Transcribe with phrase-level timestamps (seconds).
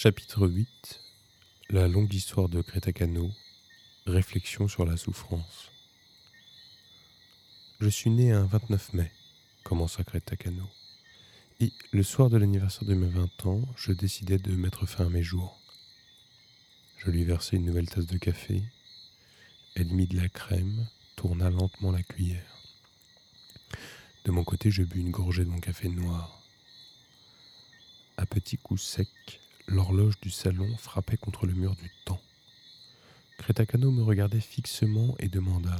[0.00, 1.00] Chapitre 8
[1.70, 3.32] La longue histoire de Crétacano
[4.06, 5.72] Réflexion sur la souffrance.
[7.80, 9.10] Je suis né un 29 mai,
[9.64, 10.68] commença Crétacano.
[11.58, 15.08] Et le soir de l'anniversaire de mes 20 ans, je décidai de mettre fin à
[15.08, 15.58] mes jours.
[16.98, 18.62] Je lui versai une nouvelle tasse de café.
[19.74, 20.86] Elle mit de la crème,
[21.16, 22.62] tourna lentement la cuillère.
[24.26, 26.40] De mon côté, je bus une gorgée de mon café noir.
[28.16, 32.20] À petits coups secs, l'horloge du salon frappait contre le mur du temps.
[33.38, 35.76] Crétacano me regardait fixement et demanda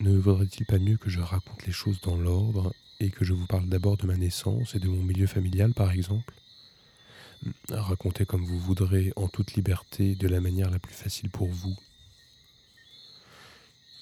[0.00, 3.46] Ne vaudrait-il pas mieux que je raconte les choses dans l'ordre et que je vous
[3.46, 6.34] parle d'abord de ma naissance et de mon milieu familial, par exemple?
[7.70, 11.76] Racontez comme vous voudrez, en toute liberté, de la manière la plus facile pour vous.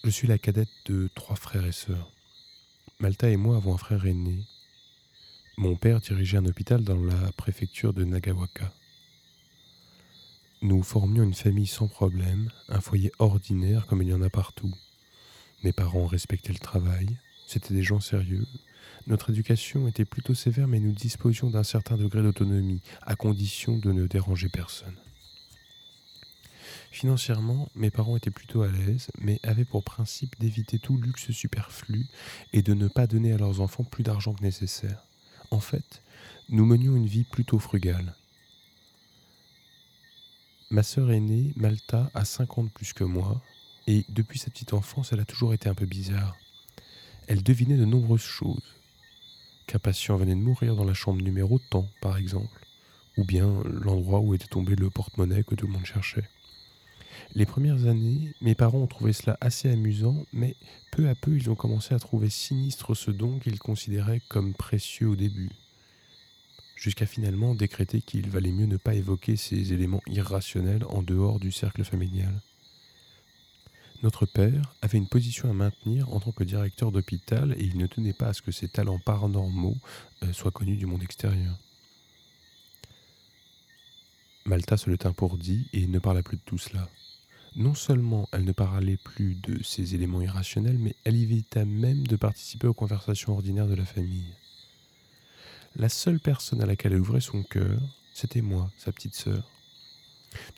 [0.05, 2.11] Je suis la cadette de trois frères et sœurs.
[3.01, 4.45] Malta et moi avons un frère aîné,
[5.57, 8.73] mon père dirigeait un hôpital dans la préfecture de Nagawaka.
[10.63, 14.73] Nous formions une famille sans problème, un foyer ordinaire comme il y en a partout.
[15.63, 18.47] Mes parents respectaient le travail, c'étaient des gens sérieux.
[19.07, 23.93] Notre éducation était plutôt sévère, mais nous disposions d'un certain degré d'autonomie, à condition de
[23.93, 24.97] ne déranger personne.
[26.91, 32.07] Financièrement, mes parents étaient plutôt à l'aise, mais avaient pour principe d'éviter tout luxe superflu
[32.53, 35.05] et de ne pas donner à leurs enfants plus d'argent que nécessaire.
[35.55, 36.03] En fait,
[36.49, 38.17] nous menions une vie plutôt frugale.
[40.73, 43.41] Ma sœur aînée, Malta, a 5 ans de plus que moi,
[43.87, 46.37] et depuis sa petite enfance, elle a toujours été un peu bizarre.
[47.29, 48.75] Elle devinait de nombreuses choses.
[49.69, 52.67] Qu'un patient venait de mourir dans la chambre numéro tant, par exemple,
[53.17, 56.29] ou bien l'endroit où était tombé le porte-monnaie que tout le monde cherchait.
[57.33, 60.55] Les premières années, mes parents ont trouvé cela assez amusant, mais
[60.93, 65.09] peu à peu ils ont commencé à trouver sinistre ce don qu'ils considéraient comme précieux
[65.09, 65.51] au début,
[66.77, 71.51] jusqu'à finalement décréter qu'il valait mieux ne pas évoquer ces éléments irrationnels en dehors du
[71.51, 72.41] cercle familial.
[74.03, 77.87] Notre père avait une position à maintenir en tant que directeur d'hôpital et il ne
[77.87, 79.79] tenait pas à ce que ses talents paranormaux
[80.23, 81.59] euh, soient connus du monde extérieur.
[84.45, 86.87] Malta se le tint pour dit et ne parla plus de tout cela.
[87.57, 92.17] Non seulement elle ne parlait plus de ces éléments irrationnels, mais elle évita même de
[92.17, 94.35] participer aux conversations ordinaires de la famille.
[95.77, 97.81] La seule personne à laquelle elle ouvrait son cœur,
[98.13, 99.49] c'était moi, sa petite sœur.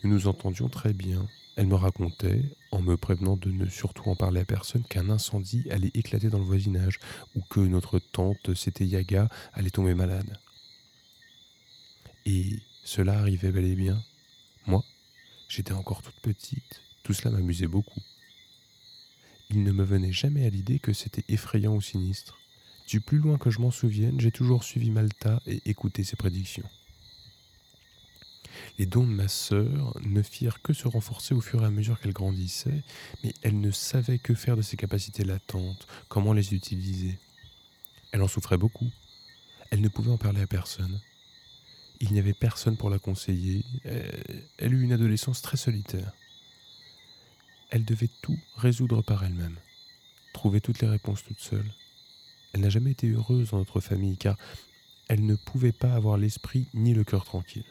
[0.03, 1.27] Nous nous entendions très bien.
[1.55, 5.69] Elle me racontait, en me prévenant de ne surtout en parler à personne, qu'un incendie
[5.69, 6.99] allait éclater dans le voisinage,
[7.35, 10.37] ou que notre tante, c'était Yaga, allait tomber malade.
[12.25, 14.03] Et cela arrivait bel et bien.
[14.65, 14.83] Moi,
[15.47, 18.01] j'étais encore toute petite, tout cela m'amusait beaucoup.
[19.49, 22.37] Il ne me venait jamais à l'idée que c'était effrayant ou sinistre.
[22.85, 26.67] Du plus loin que je m'en souvienne, j'ai toujours suivi Malta et écouté ses prédictions.
[28.77, 31.97] Les dons de ma sœur ne firent que se renforcer au fur et à mesure
[32.01, 32.83] qu'elle grandissait,
[33.23, 37.17] mais elle ne savait que faire de ses capacités latentes, comment les utiliser.
[38.11, 38.91] Elle en souffrait beaucoup.
[39.71, 40.99] Elle ne pouvait en parler à personne.
[42.01, 43.63] Il n'y avait personne pour la conseiller.
[44.57, 46.11] Elle eut une adolescence très solitaire.
[47.69, 49.57] Elle devait tout résoudre par elle-même,
[50.33, 51.69] trouver toutes les réponses toute seule.
[52.53, 54.37] Elle n'a jamais été heureuse dans notre famille car
[55.09, 57.65] elle ne pouvait pas avoir l'esprit ni le cœur tranquille.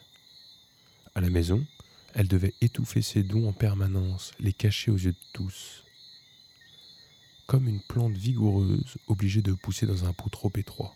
[1.14, 1.64] À la maison,
[2.14, 5.84] elle devait étouffer ses dons en permanence, les cacher aux yeux de tous.
[7.46, 10.94] Comme une plante vigoureuse obligée de pousser dans un pot trop étroit.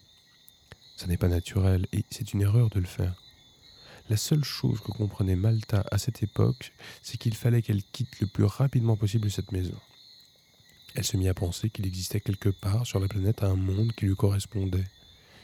[0.96, 3.14] Ça n'est pas naturel et c'est une erreur de le faire.
[4.10, 8.26] La seule chose que comprenait Malta à cette époque, c'est qu'il fallait qu'elle quitte le
[8.26, 9.78] plus rapidement possible cette maison.
[10.96, 14.06] Elle se mit à penser qu'il existait quelque part sur la planète un monde qui
[14.06, 14.88] lui correspondait,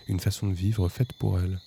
[0.08, 1.60] une façon de vivre faite pour elle.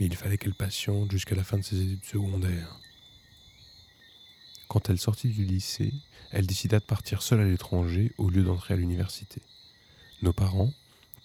[0.00, 2.80] Mais il fallait qu'elle patiente jusqu'à la fin de ses études secondaires.
[4.66, 5.94] Quand elle sortit du lycée,
[6.32, 9.40] elle décida de partir seule à l'étranger au lieu d'entrer à l'université.
[10.22, 10.72] Nos parents,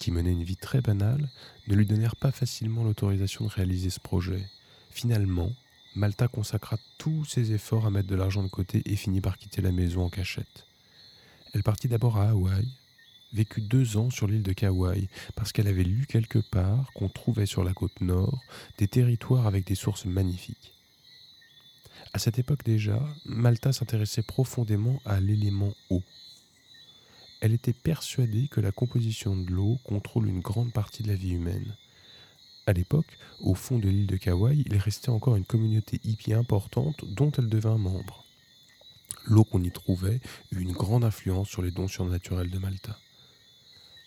[0.02, 1.30] qui menait une vie très banale,
[1.68, 4.50] ne lui donnèrent pas facilement l'autorisation de réaliser ce projet.
[4.90, 5.52] Finalement,
[5.96, 9.62] Malta consacra tous ses efforts à mettre de l'argent de côté et finit par quitter
[9.62, 10.66] la maison en cachette.
[11.54, 12.68] Elle partit d'abord à Hawaï,
[13.32, 17.46] vécut deux ans sur l'île de Kauai, parce qu'elle avait lu quelque part qu'on trouvait
[17.46, 18.42] sur la côte nord
[18.80, 20.74] des territoires avec des sources magnifiques.
[22.12, 26.02] À cette époque déjà, Malta s'intéressait profondément à l'élément eau.
[27.42, 31.32] Elle était persuadée que la composition de l'eau contrôle une grande partie de la vie
[31.32, 31.76] humaine.
[32.68, 37.04] À l'époque, au fond de l'île de Kauai, il restait encore une communauté hippie importante
[37.04, 38.24] dont elle devint membre.
[39.26, 40.22] L'eau qu'on y trouvait
[40.52, 42.96] eut une grande influence sur les dons surnaturels de Malta.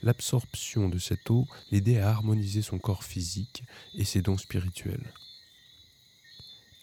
[0.05, 3.65] L'absorption de cette eau l'aidait à harmoniser son corps physique
[3.95, 5.13] et ses dons spirituels.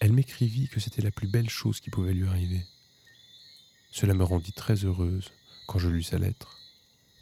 [0.00, 2.66] Elle m'écrivit que c'était la plus belle chose qui pouvait lui arriver.
[3.90, 5.30] Cela me rendit très heureuse
[5.66, 6.58] quand je lus sa lettre.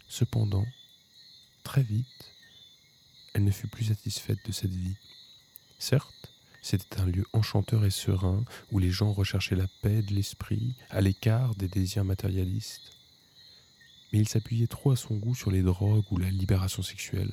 [0.07, 0.65] Cependant,
[1.63, 2.31] très vite,
[3.33, 4.95] elle ne fut plus satisfaite de cette vie.
[5.79, 10.75] Certes, c'était un lieu enchanteur et serein où les gens recherchaient la paix de l'esprit
[10.89, 12.91] à l'écart des désirs matérialistes.
[14.11, 17.31] Mais il s'appuyait trop à son goût sur les drogues ou la libération sexuelle.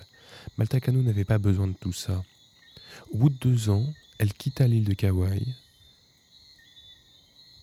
[0.57, 2.23] Maltacano n'avait pas besoin de tout ça.
[3.11, 5.43] Au bout de deux ans, elle quitta l'île de Kauai.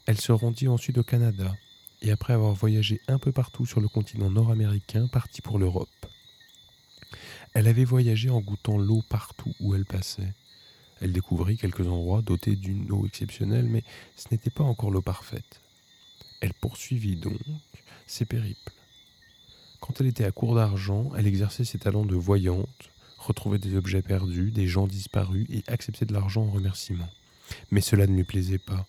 [0.05, 1.55] Elle se rendit ensuite au Canada
[2.05, 5.89] et après avoir voyagé un peu partout sur le continent nord-américain, partit pour l'Europe.
[7.53, 10.33] Elle avait voyagé en goûtant l'eau partout où elle passait.
[11.01, 13.83] Elle découvrit quelques endroits dotés d'une eau exceptionnelle, mais
[14.15, 15.61] ce n'était pas encore l'eau parfaite.
[16.41, 17.39] Elle poursuivit donc
[18.05, 18.71] ses périples.
[19.79, 24.03] Quand elle était à court d'argent, elle exerçait ses talents de voyante, retrouvait des objets
[24.03, 27.09] perdus, des gens disparus et acceptait de l'argent en remerciement.
[27.71, 28.85] Mais cela ne lui plaisait pas.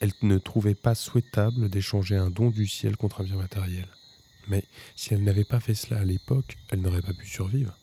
[0.00, 3.86] Elle ne trouvait pas souhaitable d'échanger un don du ciel contre un bien matériel.
[4.48, 4.64] Mais
[4.96, 7.78] si elle n'avait pas fait cela à l'époque, elle n'aurait pas pu survivre.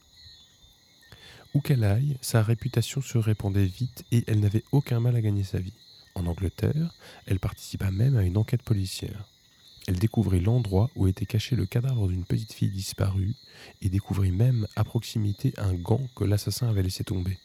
[1.53, 5.43] Où qu'elle aille, sa réputation se répandait vite et elle n'avait aucun mal à gagner
[5.43, 5.73] sa vie.
[6.15, 6.93] En Angleterre,
[7.25, 9.25] elle participa même à une enquête policière.
[9.87, 13.33] Elle découvrit l'endroit où était caché le cadavre d'une petite fille disparue
[13.81, 17.37] et découvrit même à proximité un gant que l'assassin avait laissé tomber.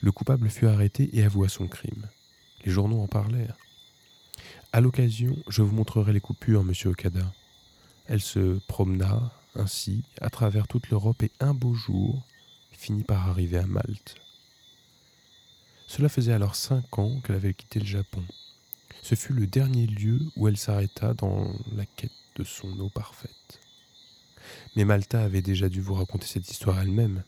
[0.00, 2.08] Le coupable fut arrêté et avoua son crime.
[2.64, 3.56] Les journaux en parlèrent.
[4.72, 7.32] À l'occasion, je vous montrerai les coupures, monsieur Okada.
[8.06, 12.22] Elle se promena ainsi à travers toute l'Europe et un beau jour,
[12.72, 14.16] finit par arriver à Malte.
[15.86, 18.24] Cela faisait alors cinq ans qu'elle avait quitté le Japon.
[19.02, 23.60] Ce fut le dernier lieu où elle s'arrêta dans la quête de son eau parfaite.
[24.74, 27.24] Mais Malta avait déjà dû vous raconter cette histoire elle-même.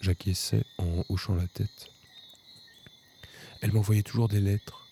[0.00, 1.93] J'acquiesçais en hochant la tête.
[3.64, 4.86] Elle m'envoyait toujours des lettres.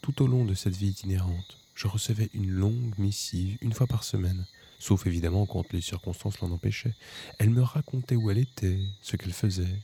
[0.00, 4.04] Tout au long de cette vie itinérante, je recevais une longue missive une fois par
[4.04, 4.46] semaine,
[4.78, 6.94] sauf évidemment quand les circonstances l'en empêchaient.
[7.38, 9.82] Elle me racontait où elle était, ce qu'elle faisait.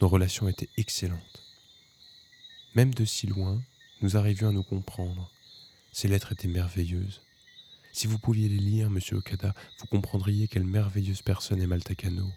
[0.00, 1.42] Nos relations étaient excellentes.
[2.76, 3.60] Même de si loin,
[4.00, 5.28] nous arrivions à nous comprendre.
[5.90, 7.20] Ces lettres étaient merveilleuses.
[7.92, 12.30] Si vous pouviez les lire, monsieur Okada, vous comprendriez quelle merveilleuse personne est Maltakano.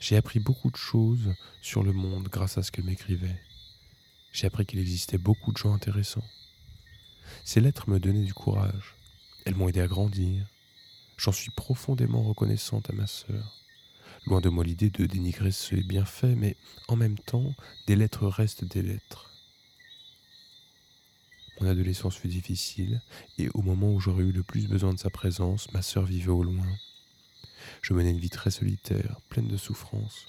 [0.00, 3.40] J'ai appris beaucoup de choses sur le monde grâce à ce qu'elle m'écrivait.
[4.32, 6.24] J'ai appris qu'il existait beaucoup de gens intéressants.
[7.44, 8.94] Ces lettres me donnaient du courage.
[9.44, 10.46] Elles m'ont aidé à grandir.
[11.16, 13.56] J'en suis profondément reconnaissante à ma sœur.
[14.26, 16.56] Loin de moi l'idée de dénigrer ses bienfaits, mais
[16.88, 17.54] en même temps,
[17.86, 19.30] des lettres restent des lettres.
[21.60, 23.00] Mon adolescence fut difficile,
[23.38, 26.30] et au moment où j'aurais eu le plus besoin de sa présence, ma sœur vivait
[26.30, 26.66] au loin.
[27.82, 30.28] Je menais une vie très solitaire, pleine de souffrances.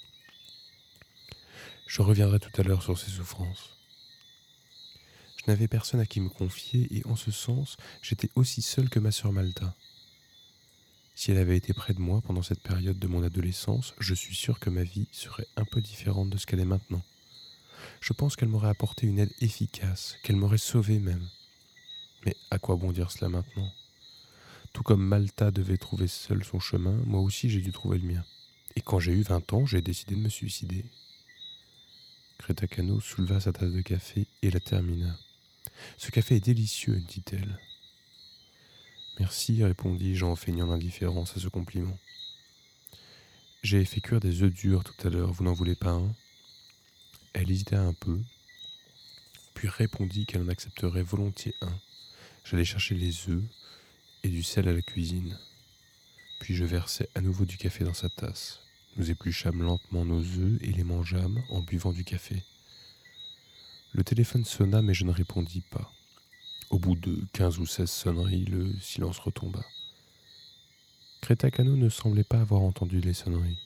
[1.87, 3.69] Je reviendrai tout à l'heure sur ces souffrances.
[5.37, 8.99] Je n'avais personne à qui me confier et en ce sens, j'étais aussi seul que
[8.99, 9.75] ma sœur Malta.
[11.15, 14.35] Si elle avait été près de moi pendant cette période de mon adolescence, je suis
[14.35, 17.01] sûr que ma vie serait un peu différente de ce qu'elle est maintenant.
[18.01, 21.27] Je pense qu'elle m'aurait apporté une aide efficace, qu'elle m'aurait sauvé même.
[22.25, 23.71] Mais à quoi bon dire cela maintenant?
[24.73, 28.25] Tout comme Malta devait trouver seule son chemin, moi aussi j'ai dû trouver le mien.
[28.75, 30.85] Et quand j'ai eu 20 ans, j'ai décidé de me suicider.
[32.69, 35.17] Cano souleva sa tasse de café et la termina.
[35.97, 37.59] Ce café est délicieux, dit-elle.
[39.19, 41.97] Merci, répondis-je en feignant l'indifférence à ce compliment.
[43.63, 46.15] J'ai fait cuire des œufs durs tout à l'heure, vous n'en voulez pas un?
[47.33, 48.21] Elle hésita un peu,
[49.55, 51.79] puis répondit qu'elle en accepterait volontiers un.
[52.43, 53.43] J'allais chercher les œufs
[54.29, 55.37] du sel à la cuisine.
[56.39, 58.59] Puis je versai à nouveau du café dans sa tasse.
[58.95, 62.43] Nous épluchâmes lentement nos œufs et les mangeâmes en buvant du café.
[63.93, 65.91] Le téléphone sonna, mais je ne répondis pas.
[66.69, 69.63] Au bout de quinze ou seize sonneries, le silence retomba.
[71.21, 73.59] Crétacano ne semblait pas avoir entendu les sonneries.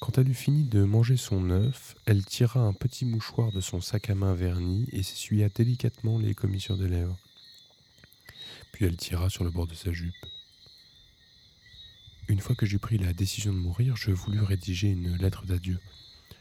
[0.00, 3.80] Quand elle eut fini de manger son œuf, elle tira un petit mouchoir de son
[3.80, 7.16] sac à main verni et s'essuya délicatement les commissures des lèvres.
[8.74, 10.26] Puis elle tira sur le bord de sa jupe.
[12.26, 15.78] Une fois que j'eus pris la décision de mourir, je voulus rédiger une lettre d'adieu.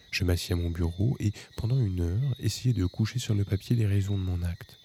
[0.10, 3.76] Je m'assis à mon bureau et, pendant une heure, essayai de coucher sur le papier
[3.76, 4.80] les raisons de mon acte.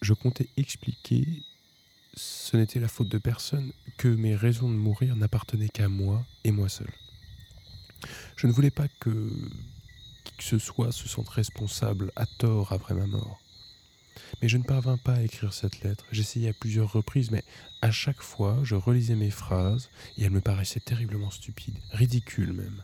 [0.00, 1.26] Je comptais expliquer,
[2.14, 6.52] ce n'était la faute de personne, que mes raisons de mourir n'appartenaient qu'à moi et
[6.52, 6.92] moi seul.
[8.36, 9.28] Je ne voulais pas que
[10.22, 13.41] qui que ce soit se sente responsable à tort après ma mort.
[14.40, 16.04] Mais je ne parvins pas à écrire cette lettre.
[16.12, 17.44] J'essayai à plusieurs reprises, mais
[17.80, 22.82] à chaque fois, je relisais mes phrases et elles me paraissaient terriblement stupides, ridicules même.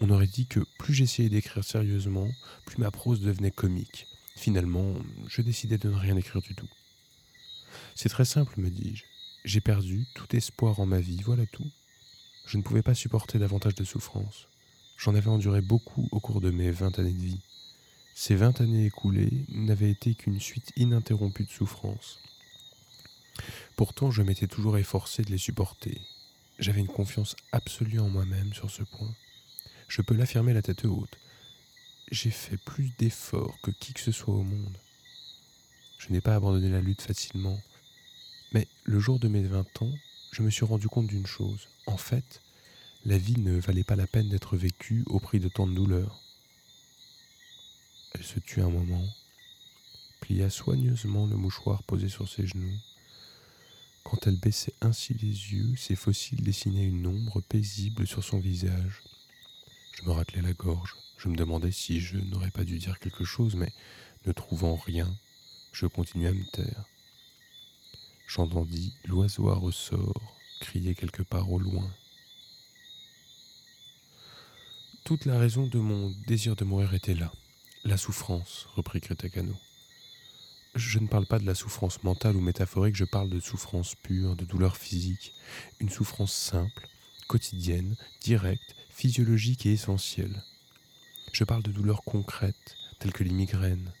[0.00, 2.28] On aurait dit que plus j'essayais d'écrire sérieusement,
[2.66, 4.06] plus ma prose devenait comique.
[4.36, 4.94] Finalement,
[5.28, 6.68] je décidai de ne rien écrire du tout.
[7.94, 9.04] C'est très simple, me dis-je.
[9.44, 11.70] J'ai perdu tout espoir en ma vie, voilà tout.
[12.46, 14.48] Je ne pouvais pas supporter davantage de souffrance.
[14.96, 17.40] J'en avais enduré beaucoup au cours de mes vingt années de vie.
[18.16, 22.20] Ces vingt années écoulées n'avaient été qu'une suite ininterrompue de souffrances.
[23.74, 26.00] Pourtant, je m'étais toujours efforcé de les supporter.
[26.60, 29.12] J'avais une confiance absolue en moi-même sur ce point.
[29.88, 31.18] Je peux l'affirmer la tête haute.
[32.12, 34.78] J'ai fait plus d'efforts que qui que ce soit au monde.
[35.98, 37.60] Je n'ai pas abandonné la lutte facilement.
[38.52, 39.92] Mais le jour de mes vingt ans,
[40.30, 41.68] je me suis rendu compte d'une chose.
[41.86, 42.40] En fait,
[43.04, 46.23] la vie ne valait pas la peine d'être vécue au prix de tant de douleurs.
[48.14, 49.06] Elle se tut un moment,
[50.20, 52.78] plia soigneusement le mouchoir posé sur ses genoux.
[54.04, 59.02] Quand elle baissait ainsi les yeux, ses fossiles dessinaient une ombre paisible sur son visage.
[59.92, 60.94] Je me raclais la gorge.
[61.18, 63.72] Je me demandais si je n'aurais pas dû dire quelque chose, mais
[64.26, 65.12] ne trouvant rien,
[65.72, 66.84] je continuai à me taire.
[68.26, 71.90] J'entendis l'oiseau à ressort crier quelque part au loin.
[75.04, 77.30] Toute la raison de mon désir de mourir était là.
[77.86, 79.54] La souffrance, reprit Crétacano.
[80.74, 84.36] Je ne parle pas de la souffrance mentale ou métaphorique, je parle de souffrance pure,
[84.36, 85.34] de douleur physique,
[85.80, 86.88] une souffrance simple,
[87.28, 90.42] quotidienne, directe, physiologique et essentielle.
[91.34, 93.92] Je parle de douleurs concrètes, telles que les migraines,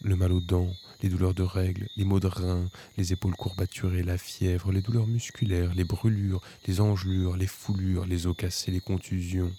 [0.00, 4.04] le mal aux dents, les douleurs de règles, les maux de reins, les épaules courbaturées,
[4.04, 8.80] la fièvre, les douleurs musculaires, les brûlures, les engelures, les foulures, les os cassés, les
[8.80, 9.52] contusions,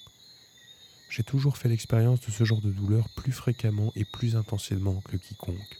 [1.09, 5.17] j'ai toujours fait l'expérience de ce genre de douleur plus fréquemment et plus intensément que
[5.17, 5.77] quiconque.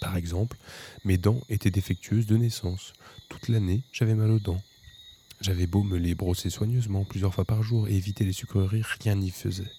[0.00, 0.58] Par exemple,
[1.04, 2.92] mes dents étaient défectueuses de naissance.
[3.28, 4.62] Toute l'année, j'avais mal aux dents.
[5.40, 9.14] J'avais beau me les brosser soigneusement plusieurs fois par jour et éviter les sucreries, rien
[9.14, 9.70] n'y faisait.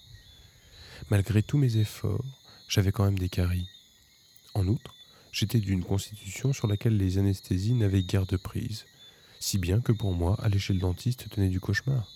[1.10, 2.24] Malgré tous mes efforts,
[2.68, 3.68] j'avais quand même des caries.
[4.54, 4.94] En outre,
[5.32, 8.84] j'étais d'une constitution sur laquelle les anesthésies n'avaient guère de prise,
[9.38, 12.08] si bien que pour moi, aller chez le dentiste tenait du cauchemar.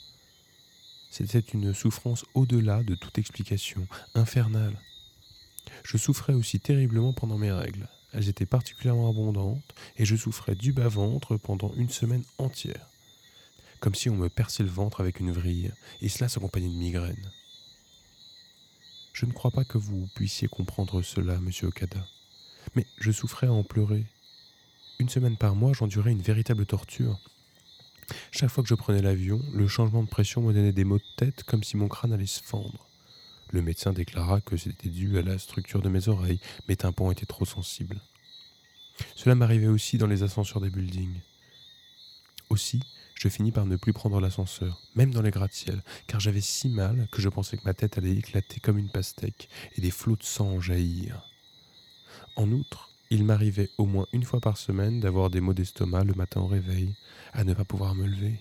[1.11, 4.81] C'était une souffrance au-delà de toute explication, infernale.
[5.83, 7.89] Je souffrais aussi terriblement pendant mes règles.
[8.13, 12.87] Elles étaient particulièrement abondantes et je souffrais du bas-ventre pendant une semaine entière.
[13.81, 17.31] Comme si on me perçait le ventre avec une vrille, et cela s'accompagnait de migraines.
[19.13, 22.07] Je ne crois pas que vous puissiez comprendre cela, monsieur Okada.
[22.75, 24.07] Mais je souffrais à en pleurer.
[24.99, 27.19] Une semaine par mois, j'endurais une véritable torture.
[28.31, 31.05] Chaque fois que je prenais l'avion, le changement de pression me donnait des maux de
[31.17, 32.87] tête comme si mon crâne allait se fendre.
[33.51, 37.27] Le médecin déclara que c'était dû à la structure de mes oreilles, mes tympans étaient
[37.27, 38.01] trop sensibles.
[39.17, 41.21] Cela m'arrivait aussi dans les ascenseurs des buildings.
[42.49, 42.83] Aussi,
[43.15, 47.09] je finis par ne plus prendre l'ascenseur, même dans les gratte-ciel, car j'avais si mal
[47.13, 50.23] que je pensais que ma tête allait éclater comme une pastèque et des flots de
[50.23, 51.23] sang en jaillir.
[52.37, 56.15] En outre, il m'arrivait au moins une fois par semaine d'avoir des maux d'estomac le
[56.15, 56.95] matin au réveil,
[57.33, 58.41] à ne pas pouvoir me lever.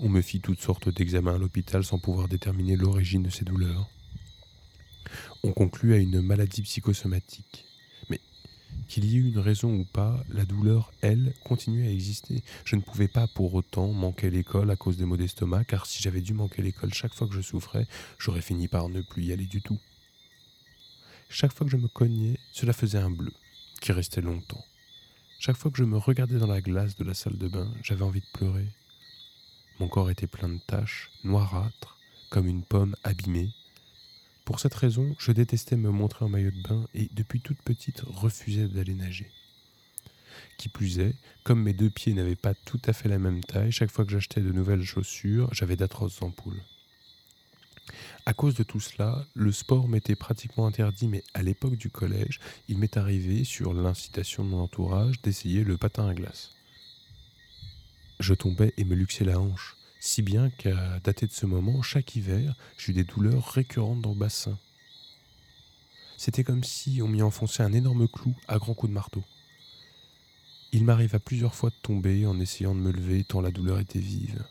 [0.00, 3.88] On me fit toutes sortes d'examens à l'hôpital sans pouvoir déterminer l'origine de ces douleurs.
[5.44, 7.64] On conclut à une maladie psychosomatique.
[8.10, 8.20] Mais
[8.88, 12.42] qu'il y eût une raison ou pas, la douleur, elle, continuait à exister.
[12.64, 16.02] Je ne pouvais pas pour autant manquer l'école à cause des maux d'estomac, car si
[16.02, 17.86] j'avais dû manquer l'école chaque fois que je souffrais,
[18.18, 19.78] j'aurais fini par ne plus y aller du tout.
[21.30, 23.32] Chaque fois que je me cognais, cela faisait un bleu,
[23.80, 24.64] qui restait longtemps.
[25.38, 28.02] Chaque fois que je me regardais dans la glace de la salle de bain, j'avais
[28.02, 28.66] envie de pleurer.
[29.78, 31.98] Mon corps était plein de taches, noirâtres,
[32.30, 33.50] comme une pomme abîmée.
[34.46, 38.00] Pour cette raison, je détestais me montrer en maillot de bain et, depuis toute petite,
[38.06, 39.30] refusais d'aller nager.
[40.56, 43.70] Qui plus est, comme mes deux pieds n'avaient pas tout à fait la même taille,
[43.70, 46.62] chaque fois que j'achetais de nouvelles chaussures, j'avais d'atroces ampoules.
[48.26, 52.40] À cause de tout cela, le sport m'était pratiquement interdit, mais à l'époque du collège,
[52.68, 56.50] il m'est arrivé, sur l'incitation de mon entourage, d'essayer le patin à glace.
[58.20, 62.14] Je tombais et me luxais la hanche, si bien qu'à dater de ce moment, chaque
[62.14, 64.58] hiver, j'eus des douleurs récurrentes dans le bassin.
[66.16, 69.22] C'était comme si on m'y enfonçait un énorme clou à grands coups de marteau.
[70.72, 73.98] Il m'arriva plusieurs fois de tomber en essayant de me lever tant la douleur était
[73.98, 74.44] vive.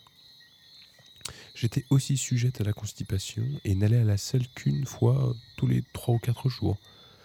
[1.55, 5.83] J'étais aussi sujette à la constipation et n'allais à la selle qu'une fois tous les
[5.93, 6.77] trois ou quatre jours,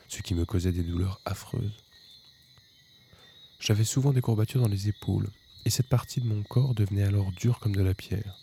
[0.08, 1.84] ce qui me causait des douleurs affreuses.
[3.60, 5.30] J'avais souvent des courbatures dans les épaules,
[5.64, 8.36] et cette partie de mon corps devenait alors dure comme de la pierre.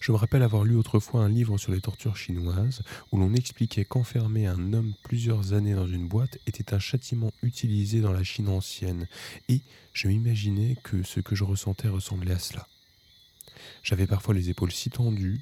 [0.00, 3.84] Je me rappelle avoir lu autrefois un livre sur les tortures chinoises où l'on expliquait
[3.84, 8.48] qu'enfermer un homme plusieurs années dans une boîte était un châtiment utilisé dans la Chine
[8.48, 9.08] ancienne,
[9.48, 12.68] et je m'imaginais que ce que je ressentais ressemblait à cela.
[13.82, 15.40] J'avais parfois les épaules si tendues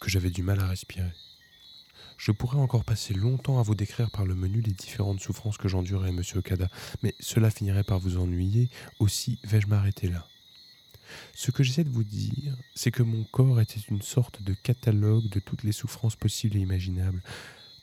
[0.00, 1.12] que j'avais du mal à respirer.
[2.16, 5.68] Je pourrais encore passer longtemps à vous décrire par le menu les différentes souffrances que
[5.68, 6.68] j'endurais, monsieur Okada,
[7.02, 10.26] mais cela finirait par vous ennuyer, aussi vais-je m'arrêter là?
[11.34, 15.28] Ce que j'essaie de vous dire, c'est que mon corps était une sorte de catalogue
[15.28, 17.22] de toutes les souffrances possibles et imaginables.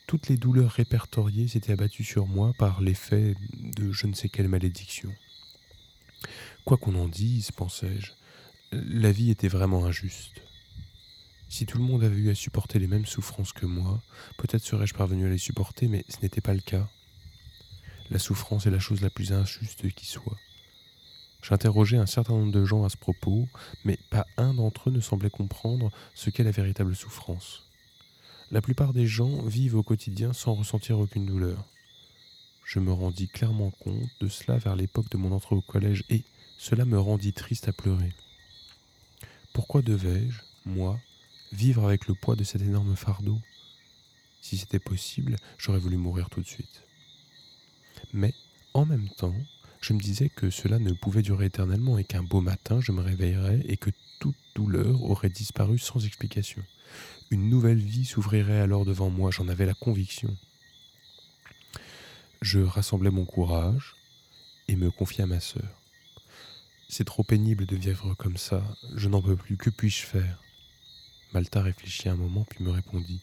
[0.06, 4.48] Toutes les douleurs répertoriées s'étaient abattues sur moi par l'effet de je ne sais quelle
[4.48, 5.12] malédiction.
[6.64, 8.12] Quoi qu'on en dise, pensais-je,
[8.72, 10.42] la vie était vraiment injuste.
[11.48, 14.02] Si tout le monde avait eu à supporter les mêmes souffrances que moi,
[14.36, 16.86] peut-être serais-je parvenu à les supporter, mais ce n'était pas le cas.
[18.10, 20.36] La souffrance est la chose la plus injuste qui soit.
[21.42, 23.48] J'interrogeais un certain nombre de gens à ce propos,
[23.84, 27.62] mais pas un d'entre eux ne semblait comprendre ce qu'est la véritable souffrance.
[28.50, 31.64] La plupart des gens vivent au quotidien sans ressentir aucune douleur.
[32.64, 36.22] Je me rendis clairement compte de cela vers l'époque de mon entrée au collège et
[36.58, 38.12] cela me rendit triste à pleurer.
[39.58, 41.00] Pourquoi devais-je, moi,
[41.50, 43.40] vivre avec le poids de cet énorme fardeau?
[44.40, 46.84] Si c'était possible, j'aurais voulu mourir tout de suite.
[48.12, 48.34] Mais,
[48.72, 49.34] en même temps,
[49.80, 53.00] je me disais que cela ne pouvait durer éternellement et qu'un beau matin je me
[53.00, 56.62] réveillerais et que toute douleur aurait disparu sans explication.
[57.32, 60.36] Une nouvelle vie s'ouvrirait alors devant moi, j'en avais la conviction.
[62.42, 63.96] Je rassemblais mon courage
[64.68, 65.82] et me confiai à ma sœur.
[66.88, 68.64] C'est trop pénible de vivre comme ça,
[68.94, 70.42] je n'en peux plus, que puis-je faire?
[71.32, 73.20] Malta réfléchit un moment puis me répondit.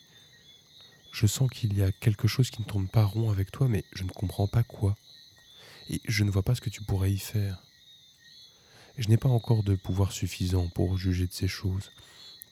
[1.11, 3.83] Je sens qu'il y a quelque chose qui ne tourne pas rond avec toi, mais
[3.93, 4.95] je ne comprends pas quoi
[5.89, 7.61] et je ne vois pas ce que tu pourrais y faire.
[8.97, 11.91] Je n'ai pas encore de pouvoir suffisant pour juger de ces choses.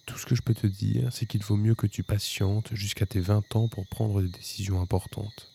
[0.05, 3.05] Tout ce que je peux te dire, c'est qu'il vaut mieux que tu patientes jusqu'à
[3.05, 5.49] tes 20 ans pour prendre des décisions importantes.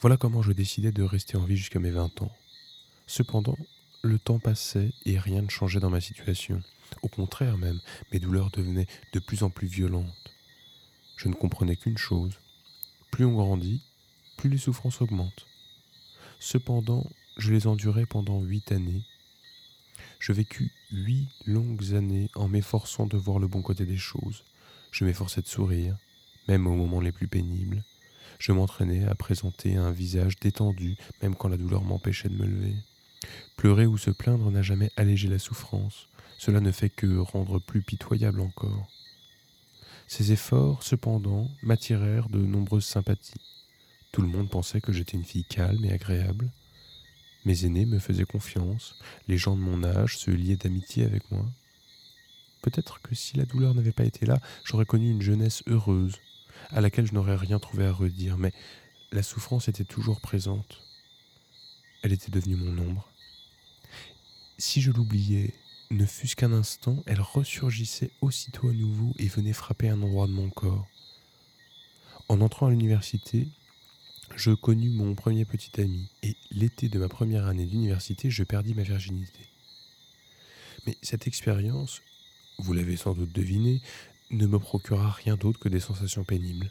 [0.00, 2.32] Voilà comment je décidai de rester en vie jusqu'à mes 20 ans.
[3.08, 3.56] Cependant,
[4.02, 6.62] le temps passait et rien ne changeait dans ma situation.
[7.02, 7.80] Au contraire même,
[8.12, 10.34] mes douleurs devenaient de plus en plus violentes.
[11.16, 12.38] Je ne comprenais qu'une chose.
[13.10, 13.82] Plus on grandit,
[14.36, 15.46] plus les souffrances augmentent.
[16.38, 17.04] Cependant,
[17.36, 19.02] je les endurai pendant huit années.
[20.20, 24.44] Je vécus huit longues années en m'efforçant de voir le bon côté des choses.
[24.92, 25.96] Je m'efforçais de sourire,
[26.46, 27.84] même aux moments les plus pénibles.
[28.38, 32.76] Je m'entraînais à présenter un visage détendu, même quand la douleur m'empêchait de me lever.
[33.56, 36.08] Pleurer ou se plaindre n'a jamais allégé la souffrance.
[36.38, 38.88] Cela ne fait que rendre plus pitoyable encore.
[40.06, 43.40] Ces efforts, cependant, m'attirèrent de nombreuses sympathies.
[44.12, 46.50] Tout le monde pensait que j'étais une fille calme et agréable.
[47.44, 48.94] Mes aînés me faisaient confiance,
[49.26, 51.44] les gens de mon âge se liaient d'amitié avec moi.
[52.62, 56.16] Peut-être que si la douleur n'avait pas été là, j'aurais connu une jeunesse heureuse,
[56.70, 58.52] à laquelle je n'aurais rien trouvé à redire, mais
[59.12, 60.82] la souffrance était toujours présente.
[62.02, 63.08] Elle était devenue mon ombre.
[64.58, 65.54] Si je l'oubliais,
[65.90, 70.32] ne fût-ce qu'un instant, elle ressurgissait aussitôt à nouveau et venait frapper un endroit de
[70.32, 70.86] mon corps.
[72.28, 73.48] En entrant à l'université,
[74.36, 78.74] je connus mon premier petit ami, et l'été de ma première année d'université, je perdis
[78.74, 79.46] ma virginité.
[80.86, 82.02] Mais cette expérience,
[82.58, 83.80] vous l'avez sans doute deviné,
[84.30, 86.70] ne me procura rien d'autre que des sensations pénibles.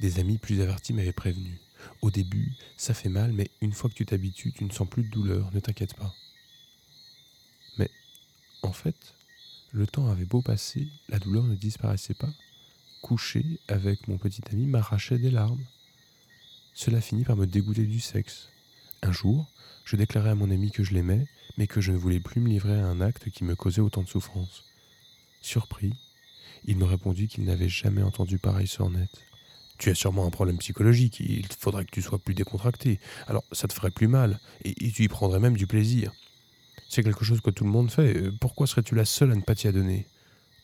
[0.00, 1.60] Des amis plus avertis m'avaient prévenu.
[2.02, 5.02] Au début, ça fait mal, mais une fois que tu t'habitues, tu ne sens plus
[5.02, 6.14] de douleur, ne t'inquiète pas.
[7.76, 7.90] Mais,
[8.62, 9.14] en fait,
[9.72, 12.32] le temps avait beau passer, la douleur ne disparaissait pas.
[13.02, 15.64] Couché avec mon petit ami m'arrachait des larmes.
[16.74, 18.48] Cela finit par me dégoûter du sexe.
[19.02, 19.46] Un jour,
[19.84, 22.48] je déclarai à mon ami que je l'aimais, mais que je ne voulais plus me
[22.48, 24.64] livrer à un acte qui me causait autant de souffrance.
[25.40, 25.94] Surpris,
[26.64, 29.22] il me répondit qu'il n'avait jamais entendu pareille sornette.
[29.78, 32.98] Tu as sûrement un problème psychologique, il faudrait que tu sois plus décontracté.
[33.28, 36.12] Alors ça te ferait plus mal, et, tu y prendrais même du plaisir.
[36.88, 39.54] C'est quelque chose que tout le monde fait, pourquoi serais-tu la seule à ne pas
[39.54, 40.06] t'y adonner?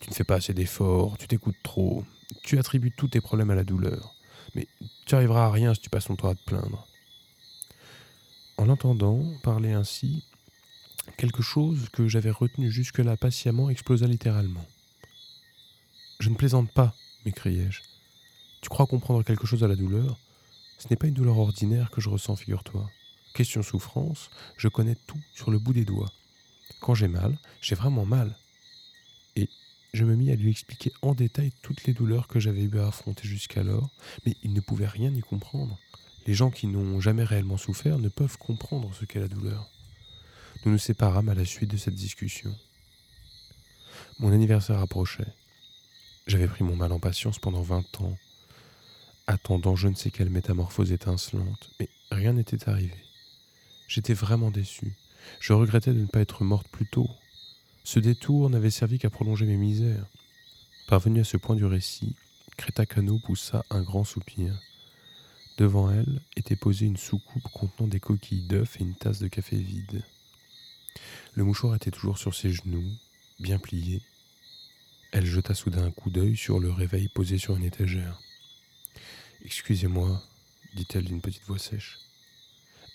[0.00, 2.04] Tu ne fais pas assez d'efforts, tu t'écoutes trop,
[2.42, 4.14] tu attribues tous tes problèmes à la douleur.
[4.54, 4.66] Mais
[5.06, 6.86] tu arriveras à rien si tu passes ton temps à te plaindre.
[8.56, 10.24] En entendant parler ainsi,
[11.16, 14.64] quelque chose que j'avais retenu jusque-là patiemment explosa littéralement.
[16.20, 17.80] Je ne plaisante pas, m'écriai-je.
[18.64, 20.18] Tu crois comprendre quelque chose à la douleur
[20.78, 22.90] Ce n'est pas une douleur ordinaire que je ressens, figure-toi.
[23.34, 26.10] Question souffrance, je connais tout sur le bout des doigts.
[26.80, 28.34] Quand j'ai mal, j'ai vraiment mal
[29.94, 32.88] je me mis à lui expliquer en détail toutes les douleurs que j'avais eu à
[32.88, 33.88] affronter jusqu'alors,
[34.26, 35.78] mais il ne pouvait rien y comprendre.
[36.26, 39.70] Les gens qui n'ont jamais réellement souffert ne peuvent comprendre ce qu'est la douleur.
[40.64, 42.52] Nous nous séparâmes à la suite de cette discussion.
[44.18, 45.32] Mon anniversaire approchait.
[46.26, 48.16] J'avais pris mon mal en patience pendant vingt ans,
[49.26, 52.94] attendant je ne sais quelle métamorphose étincelante, mais rien n'était arrivé.
[53.88, 54.92] J'étais vraiment déçu.
[55.40, 57.08] Je regrettais de ne pas être morte plus tôt,
[57.86, 60.06] ce détour n'avait servi qu'à prolonger mes misères.
[60.88, 62.16] Parvenue à ce point du récit,
[62.56, 64.58] Creta Cano poussa un grand soupir.
[65.58, 69.56] Devant elle était posée une soucoupe contenant des coquilles d'œufs et une tasse de café
[69.56, 70.02] vide.
[71.34, 72.90] Le mouchoir était toujours sur ses genoux,
[73.38, 74.00] bien plié.
[75.12, 78.18] Elle jeta soudain un coup d'œil sur le réveil posé sur une étagère.
[79.44, 80.22] Excusez-moi,
[80.74, 81.98] dit-elle d'une petite voix sèche.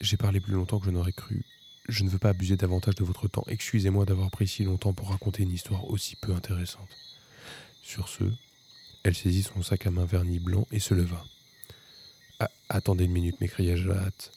[0.02, 1.46] J'ai parlé plus longtemps que je n'aurais cru.
[1.88, 3.44] Je ne veux pas abuser davantage de votre temps.
[3.48, 6.90] Excusez-moi d'avoir pris si longtemps pour raconter une histoire aussi peu intéressante.
[7.84, 8.24] Sur ce,
[9.04, 11.24] elle saisit son sac à main verni blanc et se leva.
[12.40, 14.32] Ah, attendez une minute, m'écriai-je à hâte.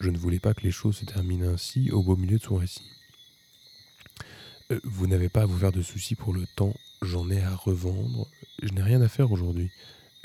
[0.00, 2.56] Je ne voulais pas que les choses se terminent ainsi au beau milieu de son
[2.56, 2.82] récit.
[4.70, 7.54] Euh, vous n'avez pas à vous faire de soucis pour le temps, j'en ai à
[7.54, 8.26] revendre.
[8.62, 9.70] Je n'ai rien à faire aujourd'hui.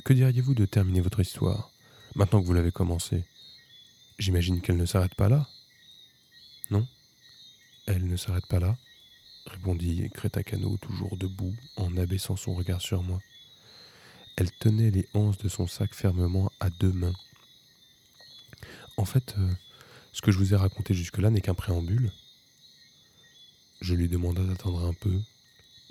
[0.04, 1.72] Que diriez-vous de terminer votre histoire,
[2.16, 3.24] maintenant que vous l'avez commencée?
[4.20, 5.48] J'imagine qu'elle ne s'arrête pas là
[6.72, 6.88] Non?
[7.86, 8.76] Elle ne s'arrête pas là
[9.48, 13.20] répondit Crétacano, toujours debout, en abaissant son regard sur moi.
[14.36, 17.16] Elle tenait les anses de son sac fermement à deux mains.
[18.98, 19.52] En fait, euh,
[20.12, 22.12] ce que je vous ai raconté jusque-là n'est qu'un préambule.
[23.82, 25.20] Je lui demanda d'attendre un peu,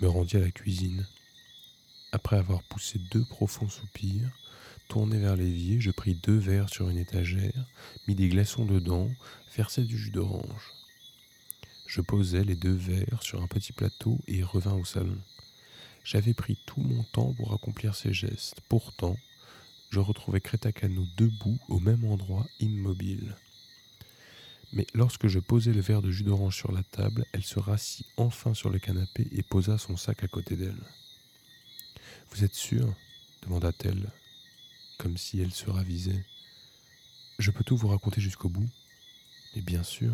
[0.00, 1.06] me rendis à la cuisine.
[2.16, 4.30] Après avoir poussé deux profonds soupirs,
[4.88, 7.66] tourné vers l'évier, je pris deux verres sur une étagère,
[8.08, 9.10] mis des glaçons dedans,
[9.54, 10.72] versai du jus d'orange.
[11.86, 15.18] Je posai les deux verres sur un petit plateau et revins au salon.
[16.04, 18.62] J'avais pris tout mon temps pour accomplir ces gestes.
[18.70, 19.18] Pourtant,
[19.90, 23.36] je retrouvais Crétacano debout au même endroit, immobile.
[24.72, 28.06] Mais lorsque je posai le verre de jus d'orange sur la table, elle se rassit
[28.16, 30.82] enfin sur le canapé et posa son sac à côté d'elle.
[32.30, 32.94] Vous êtes sûr
[33.42, 34.10] demanda-t-elle,
[34.98, 36.24] comme si elle se ravisait.
[37.38, 38.68] Je peux tout vous raconter jusqu'au bout
[39.54, 40.12] Mais bien sûr.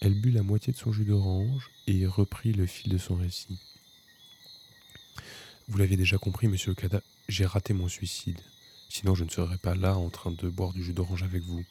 [0.00, 3.58] Elle but la moitié de son jus d'orange et reprit le fil de son récit.
[5.68, 8.40] Vous l'aviez déjà compris, monsieur Okada, j'ai raté mon suicide.
[8.90, 11.64] Sinon, je ne serais pas là en train de boire du jus d'orange avec vous.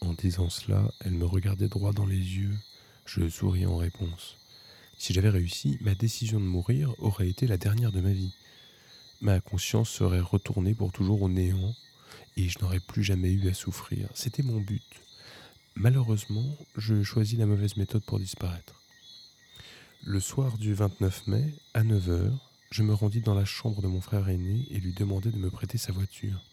[0.00, 2.58] En disant cela, elle me regardait droit dans les yeux.
[3.06, 4.39] Je souris en réponse.
[5.00, 8.34] Si j'avais réussi, ma décision de mourir aurait été la dernière de ma vie.
[9.22, 11.74] Ma conscience serait retournée pour toujours au néant
[12.36, 14.10] et je n'aurais plus jamais eu à souffrir.
[14.12, 14.84] C'était mon but.
[15.74, 16.44] Malheureusement,
[16.76, 18.74] je choisis la mauvaise méthode pour disparaître.
[20.04, 22.30] Le soir du 29 mai, à 9h,
[22.70, 25.48] je me rendis dans la chambre de mon frère aîné et lui demandai de me
[25.48, 26.44] prêter sa voiture.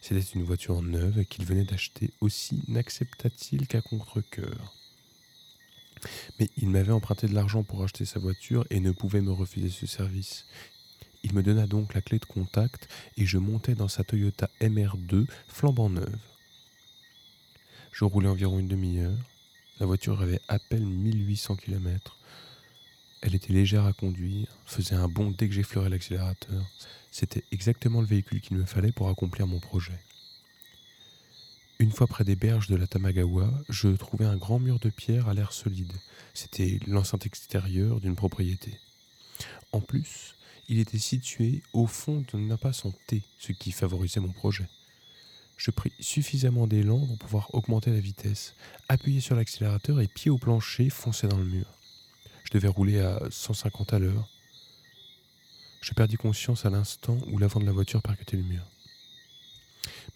[0.00, 4.72] C'était une voiture neuve qu'il venait d'acheter, aussi n'accepta-t-il qu'à contre-coeur.
[6.38, 9.70] Mais il m'avait emprunté de l'argent pour acheter sa voiture et ne pouvait me refuser
[9.70, 10.46] ce service.
[11.22, 15.26] Il me donna donc la clé de contact et je montai dans sa Toyota MR2
[15.48, 16.18] flambant neuve.
[17.92, 19.16] Je roulais environ une demi-heure.
[19.80, 22.16] La voiture avait à peine 1800 km.
[23.22, 26.64] Elle était légère à conduire, faisait un bond dès que j'effleurais l'accélérateur.
[27.10, 29.98] C'était exactement le véhicule qu'il me fallait pour accomplir mon projet.
[31.78, 35.28] Une fois près des berges de la Tamagawa, je trouvai un grand mur de pierre
[35.28, 35.92] à l'air solide.
[36.32, 38.80] C'était l'enceinte extérieure d'une propriété.
[39.72, 40.36] En plus,
[40.68, 44.66] il était situé au fond d'un impasse en T, ce qui favorisait mon projet.
[45.58, 48.54] Je pris suffisamment d'élan pour pouvoir augmenter la vitesse,
[48.88, 51.66] appuyer sur l'accélérateur et pied au plancher foncer dans le mur.
[52.44, 54.28] Je devais rouler à 150 à l'heure.
[55.82, 58.64] Je perdis conscience à l'instant où l'avant de la voiture percutait le mur.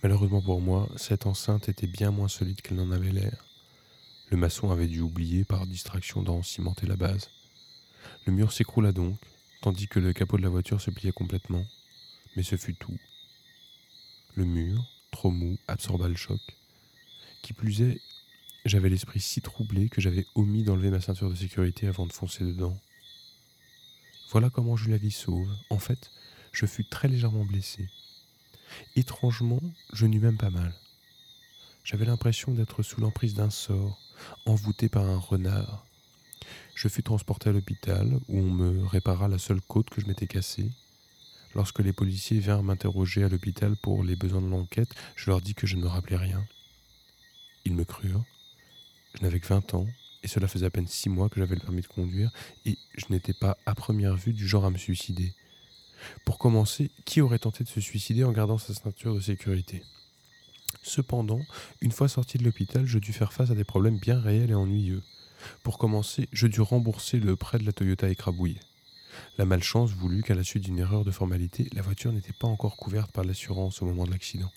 [0.02, 3.44] Malheureusement pour moi, cette enceinte était bien moins solide qu'elle n'en avait l'air.
[4.30, 7.30] Le maçon avait dû oublier par distraction d'en cimenter la base.
[8.26, 9.18] Le mur s'écroula donc,
[9.61, 11.64] tandis que le capot de la voiture se pliait complètement.
[12.37, 12.96] Mais ce fut tout.
[14.37, 16.40] Le mur, trop mou, absorba le choc.
[17.42, 18.00] Qui plus est,
[18.64, 22.44] j'avais l'esprit si troublé que j'avais omis d'enlever ma ceinture de sécurité avant de foncer
[22.44, 22.78] dedans.
[24.30, 25.50] Voilà comment je la vis sauve.
[25.70, 26.11] En fait,
[26.52, 27.88] je fus très légèrement blessé.
[28.96, 29.61] Étrangement,
[29.92, 30.74] je n'eus même pas mal.
[31.85, 33.98] J'avais l'impression d'être sous l'emprise d'un sort,
[34.46, 35.87] envoûté par un renard.
[36.74, 40.26] Je fus transporté à l'hôpital où on me répara la seule côte que je m'étais
[40.26, 40.70] cassée.
[41.54, 45.54] Lorsque les policiers vinrent m'interroger à l'hôpital pour les besoins de l'enquête, je leur dis
[45.54, 46.44] que je ne me rappelais rien.
[47.64, 48.24] Ils me crurent.
[49.14, 49.87] Je n'avais que 20 ans,
[50.22, 52.30] et cela faisait à peine 6 mois que j'avais le permis de conduire,
[52.66, 55.35] et je n'étais pas à première vue du genre à me suicider.
[56.25, 59.83] Pour commencer, qui aurait tenté de se suicider en gardant sa ceinture de sécurité?
[60.83, 61.41] Cependant,
[61.81, 64.55] une fois sorti de l'hôpital, je dus faire face à des problèmes bien réels et
[64.55, 65.03] ennuyeux.
[65.63, 68.61] Pour commencer, je dus rembourser le prêt de la Toyota écrabouillée.
[69.39, 72.77] La malchance voulut qu'à la suite d'une erreur de formalité, la voiture n'était pas encore
[72.77, 74.51] couverte par l'assurance au moment de l'accident.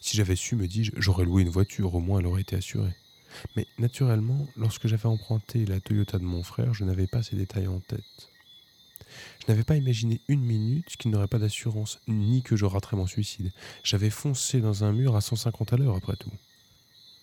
[0.00, 2.94] Si j'avais su, me dis-je, j'aurais loué une voiture, au moins elle aurait été assurée.
[3.56, 7.68] Mais naturellement, lorsque j'avais emprunté la Toyota de mon frère, je n'avais pas ces détails
[7.68, 8.28] en tête.
[9.40, 13.06] Je n'avais pas imaginé une minute qu'il n'aurait pas d'assurance, ni que je raterais mon
[13.06, 13.52] suicide.
[13.82, 16.32] J'avais foncé dans un mur à 150 à l'heure après tout.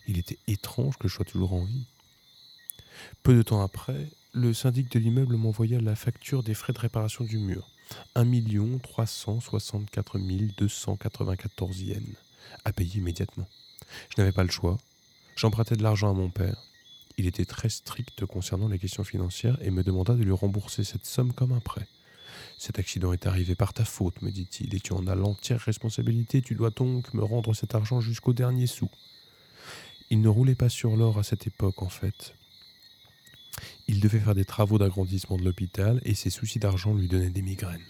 [0.07, 1.85] Il était étrange que je sois toujours en vie.
[3.23, 7.23] Peu de temps après, le syndic de l'immeuble m'envoya la facture des frais de réparation
[7.23, 7.69] du mur.
[8.15, 8.25] 1
[8.81, 10.19] 364
[10.57, 12.03] 294 yens
[12.63, 13.47] à payer immédiatement.
[14.09, 14.77] Je n'avais pas le choix.
[15.35, 16.61] J'empruntais de l'argent à mon père.
[17.17, 21.05] Il était très strict concernant les questions financières et me demanda de lui rembourser cette
[21.05, 21.87] somme comme un prêt.
[22.57, 26.41] Cet accident est arrivé par ta faute, me dit-il, et tu en as l'entière responsabilité.
[26.41, 28.89] Tu dois donc me rendre cet argent jusqu'au dernier sou.
[30.09, 32.35] Il ne roulait pas sur l'or à cette époque, en fait.
[33.87, 37.41] Il devait faire des travaux d'agrandissement de l'hôpital et ses soucis d'argent lui donnaient des
[37.41, 37.85] migraines.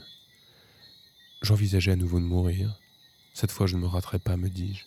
[1.41, 2.79] J'envisageais à nouveau de mourir.
[3.33, 4.85] Cette fois, je ne me raterai pas, me dis-je.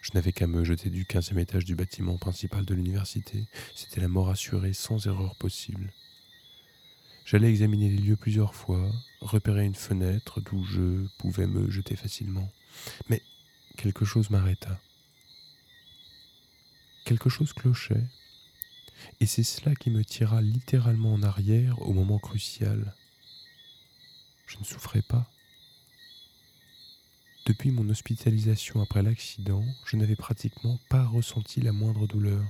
[0.00, 3.44] Je n'avais qu'à me jeter du quinzième étage du bâtiment principal de l'université.
[3.74, 5.92] C'était la mort assurée sans erreur possible.
[7.26, 12.50] J'allais examiner les lieux plusieurs fois, repérer une fenêtre d'où je pouvais me jeter facilement.
[13.08, 13.22] Mais
[13.76, 14.80] quelque chose m'arrêta.
[17.04, 18.04] Quelque chose clochait.
[19.20, 22.94] Et c'est cela qui me tira littéralement en arrière au moment crucial.
[24.46, 25.30] Je ne souffrais pas.
[27.50, 32.44] Depuis mon hospitalisation après l'accident, je n'avais pratiquement pas ressenti la moindre douleur.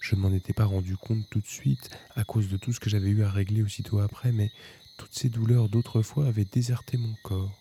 [0.00, 2.80] Je ne m'en étais pas rendu compte tout de suite à cause de tout ce
[2.80, 4.50] que j'avais eu à régler aussitôt après, mais
[4.96, 7.52] toutes ces douleurs d'autrefois avaient déserté mon corps.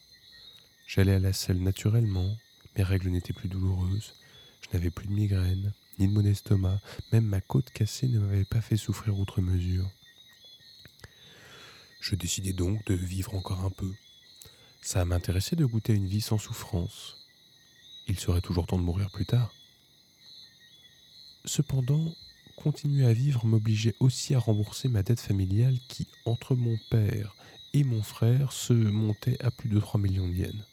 [0.87, 2.33] J'allais à la selle naturellement,
[2.77, 4.13] mes règles n'étaient plus douloureuses,
[4.61, 6.79] je n'avais plus de migraine, ni de mon estomac,
[7.11, 9.91] même ma côte cassée ne m'avait pas fait souffrir outre mesure.
[11.99, 13.91] Je décidai donc de vivre encore un peu,
[14.81, 17.17] ça m'intéressait de goûter une vie sans souffrance.
[18.07, 19.53] Il serait toujours temps de mourir plus tard.
[21.45, 22.13] Cependant,
[22.55, 27.35] continuer à vivre m'obligeait aussi à rembourser ma dette familiale qui, entre mon père
[27.73, 30.65] et mon frère, se montait à plus de 3 millions de yens.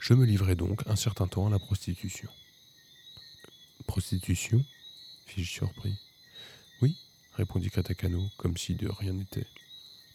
[0.00, 2.30] Je me livrai donc un certain temps à la prostitution.
[3.86, 4.64] Prostitution?
[5.26, 5.94] fis-je surpris.
[6.80, 6.96] Oui,
[7.34, 9.46] répondit Katakano, comme si de rien n'était.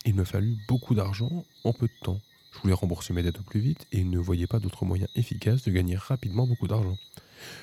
[0.05, 2.19] Il me fallut beaucoup d'argent en peu de temps.
[2.53, 5.63] Je voulais rembourser mes dettes au plus vite et ne voyait pas d'autre moyen efficace
[5.63, 6.97] de gagner rapidement beaucoup d'argent.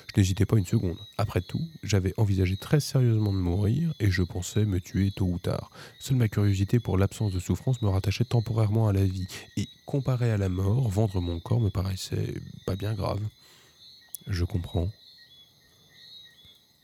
[0.09, 0.99] Je n'hésitais pas une seconde.
[1.17, 5.39] Après tout, j'avais envisagé très sérieusement de mourir et je pensais me tuer tôt ou
[5.39, 5.71] tard.
[5.99, 9.27] Seule ma curiosité pour l'absence de souffrance me rattachait temporairement à la vie
[9.57, 12.35] et comparé à la mort, vendre mon corps me paraissait
[12.67, 13.21] pas bien grave.
[14.27, 14.91] Je comprends.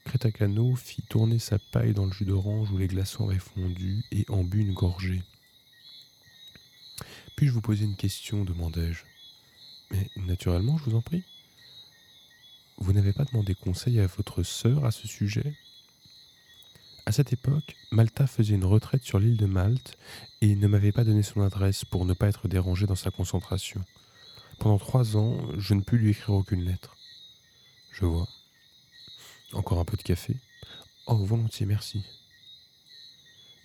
[0.04, 4.24] Crétacano fit tourner sa paille dans le jus d'orange où les glaçons avaient fondu et
[4.28, 5.22] en but une gorgée.
[7.36, 9.04] Puis-je vous poser une question demandai-je.
[9.90, 11.22] Mais naturellement, je vous en prie.
[12.78, 15.54] Vous n'avez pas demandé conseil à votre sœur à ce sujet?
[17.04, 19.96] À cette époque, Malta faisait une retraite sur l'île de Malte
[20.40, 23.84] et ne m'avait pas donné son adresse pour ne pas être dérangé dans sa concentration.
[24.58, 26.96] Pendant trois ans, je ne pus lui écrire aucune lettre.
[27.92, 28.28] Je vois.
[29.52, 30.36] Encore un peu de café
[31.06, 32.02] Oh, volontiers, merci.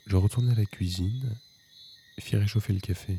[0.06, 1.36] Je retournai à la cuisine,
[2.20, 3.18] fis réchauffer le café.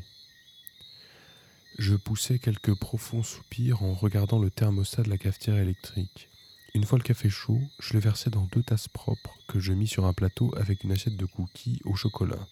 [1.79, 6.29] Je poussai quelques profonds soupirs en regardant le thermostat de la cafetière électrique.
[6.75, 9.87] Une fois le café chaud, je le versai dans deux tasses propres que je mis
[9.87, 12.47] sur un plateau avec une assiette de cookies au chocolat.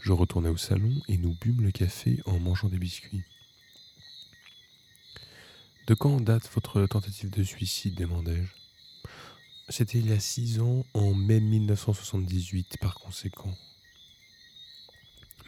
[0.00, 3.24] Je retournai au salon et nous bûmes le café en mangeant des biscuits.
[5.86, 8.52] De quand date votre tentative de suicide demandai-je.
[9.70, 13.56] C'était il y a six ans, en mai 1978 par conséquent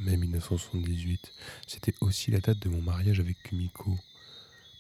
[0.01, 1.33] mai 1978.
[1.67, 3.97] C'était aussi la date de mon mariage avec Kumiko.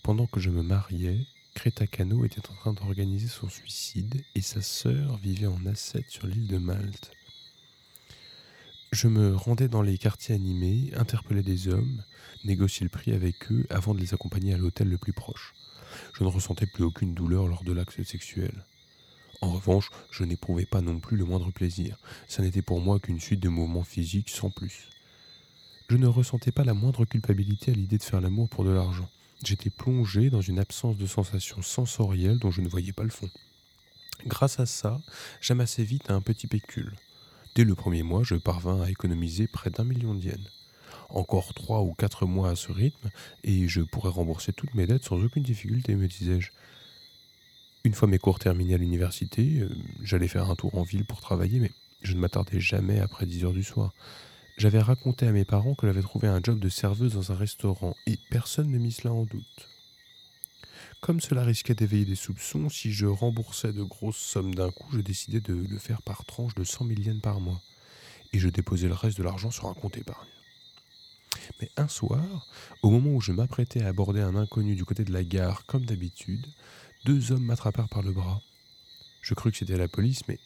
[0.02, 4.62] Pendant que je me mariais, Kreta Kano était en train d'organiser son suicide et sa
[4.62, 7.11] sœur vivait en asset sur l'île de Malte.
[8.92, 12.02] Je me rendais dans les quartiers animés, interpellais des hommes,
[12.44, 15.54] négociais le prix avec eux avant de les accompagner à l'hôtel le plus proche.
[16.14, 18.64] Je ne ressentais plus aucune douleur lors de l'acte sexuel.
[19.40, 21.96] En revanche, je n'éprouvais pas non plus le moindre plaisir.
[22.26, 24.88] Ça n'était pour moi qu'une suite de mouvements physiques sans plus.
[25.90, 29.09] Je ne ressentais pas la moindre culpabilité à l'idée de faire l'amour pour de l'argent.
[29.42, 33.31] J'étais plongé dans une absence de sensations sensorielles dont je ne voyais pas le fond.
[34.27, 35.01] Grâce à ça,
[35.40, 36.92] j'amassais vite un petit pécule.
[37.55, 40.51] Dès le premier mois, je parvins à économiser près d'un million de yens.
[41.09, 43.09] Encore trois ou quatre mois à ce rythme,
[43.42, 46.51] et je pourrais rembourser toutes mes dettes sans aucune difficulté, me disais-je.
[47.85, 49.70] Une fois mes cours terminés à l'université, euh,
[50.03, 51.72] j'allais faire un tour en ville pour travailler, mais
[52.03, 53.94] je ne m'attardais jamais après dix heures du soir.
[54.59, 57.94] J'avais raconté à mes parents que j'avais trouvé un job de serveuse dans un restaurant
[58.09, 59.68] et personne ne mit cela en doute.
[61.01, 65.01] Comme cela risquait d'éveiller des soupçons, si je remboursais de grosses sommes d'un coup, je
[65.01, 67.61] décidai de le faire par tranche de 100 000 yens par mois.
[68.33, 70.27] et je déposais le reste de l'argent sur un compte épargne.
[71.61, 72.49] Mais un soir,
[72.83, 75.85] au moment où je m'apprêtais à aborder un inconnu du côté de la gare comme
[75.85, 76.44] d'habitude,
[77.05, 78.42] deux hommes m'attrapèrent par le bras.
[79.23, 80.40] Je crus que c'était la police, mais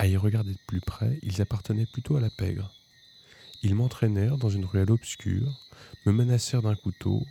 [0.00, 2.72] à y regarder de plus près, ils appartenaient plutôt à la pègre.
[3.62, 5.56] Ils m'entraînèrent dans une ruelle obscure,
[6.04, 7.24] me menacèrent d'un couteau,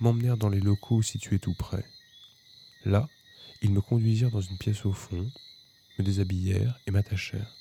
[0.00, 1.84] m'emmenèrent dans les locaux situés tout près.
[2.84, 3.08] Là,
[3.62, 5.30] ils me conduisirent dans une pièce au fond,
[5.98, 7.54] me déshabillèrent et m'attachèrent.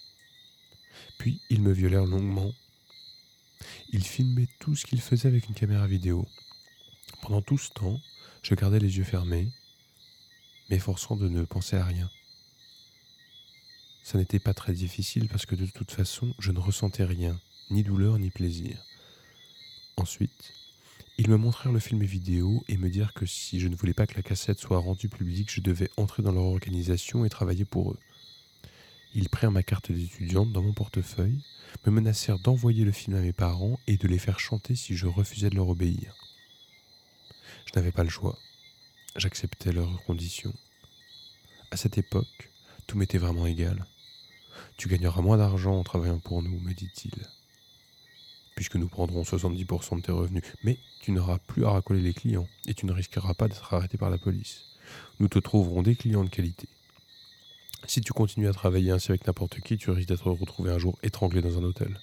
[1.20, 2.52] Puis ils me violèrent longuement.
[3.90, 6.28] Ils filmaient tout ce qu'ils faisaient avec une caméra vidéo.
[7.22, 8.00] Pendant tout ce temps,
[8.42, 9.52] je gardais les yeux fermés,
[10.70, 12.10] m'efforçant de ne penser à rien.
[14.04, 17.84] Ça n'était pas très difficile parce que de toute façon, je ne ressentais rien, ni
[17.84, 18.78] douleur ni plaisir.
[19.98, 20.54] Ensuite,
[21.18, 24.06] ils me montrèrent le film vidéo et me dirent que si je ne voulais pas
[24.06, 27.92] que la cassette soit rendue publique, je devais entrer dans leur organisation et travailler pour
[27.92, 28.00] eux.
[29.16, 31.42] Ils prirent ma carte d'étudiante dans mon portefeuille,
[31.86, 35.08] me menacèrent d'envoyer le film à mes parents et de les faire chanter si je
[35.08, 36.14] refusais de leur obéir.
[37.66, 38.38] Je n'avais pas le choix.
[39.16, 40.54] J'acceptais leurs conditions.
[41.72, 42.52] À cette époque,
[42.86, 43.88] tout m'était vraiment égal.
[44.78, 47.28] Tu gagneras moins d'argent en travaillant pour nous, me dit-il
[48.58, 50.42] puisque nous prendrons 70% de tes revenus.
[50.64, 54.00] Mais tu n'auras plus à racoler les clients et tu ne risqueras pas d'être arrêté
[54.00, 54.64] par la police.
[55.20, 56.68] Nous te trouverons des clients de qualité.
[57.86, 60.98] Si tu continues à travailler ainsi avec n'importe qui, tu risques d'être retrouvé un jour
[61.04, 62.00] étranglé dans un hôtel.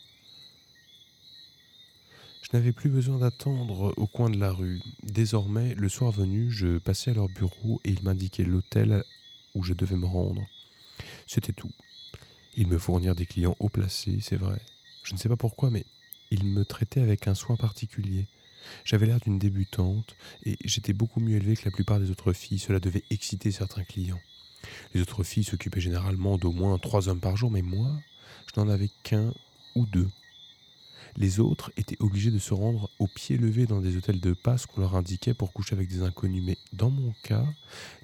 [2.43, 4.81] Je n'avais plus besoin d'attendre au coin de la rue.
[5.03, 9.03] Désormais, le soir venu, je passais à leur bureau et ils m'indiquaient l'hôtel
[9.57, 10.43] où je devais me rendre.
[11.27, 11.73] C'était tout.
[12.57, 14.61] Ils me fournirent des clients haut placés, c'est vrai.
[15.03, 15.85] Je ne sais pas pourquoi, mais
[16.35, 18.27] il me traitait avec un soin particulier.
[18.85, 22.59] J'avais l'air d'une débutante et j'étais beaucoup mieux élevé que la plupart des autres filles.
[22.59, 24.21] Cela devait exciter certains clients.
[24.95, 27.91] Les autres filles s'occupaient généralement d'au moins trois hommes par jour, mais moi,
[28.47, 29.33] je n'en avais qu'un
[29.75, 30.09] ou deux.
[31.17, 34.67] Les autres étaient obligés de se rendre au pied levé dans des hôtels de passe
[34.67, 36.43] qu'on leur indiquait pour coucher avec des inconnus.
[36.45, 37.47] Mais dans mon cas,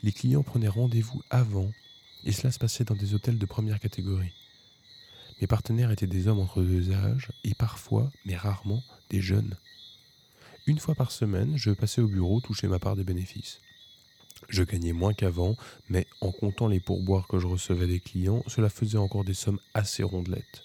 [0.03, 1.71] les clients prenaient rendez-vous avant
[2.25, 4.33] et cela se passait dans des hôtels de première catégorie.
[5.41, 9.57] Mes partenaires étaient des hommes entre deux âges et parfois, mais rarement, des jeunes.
[10.67, 13.61] Une fois par semaine, je passais au bureau toucher ma part des bénéfices.
[14.49, 15.57] Je gagnais moins qu'avant,
[15.89, 19.61] mais en comptant les pourboires que je recevais des clients, cela faisait encore des sommes
[19.73, 20.65] assez rondelettes.